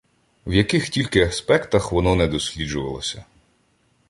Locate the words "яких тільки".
0.53-1.21